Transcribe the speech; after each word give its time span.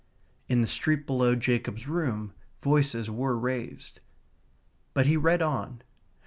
In 0.49 0.63
the 0.63 0.67
street 0.67 1.05
below 1.05 1.35
Jacob's 1.35 1.87
room 1.87 2.33
voices 2.63 3.07
were 3.11 3.37
raised. 3.37 3.99
But 4.95 5.05
he 5.05 5.15
read 5.15 5.43
on. 5.43 5.83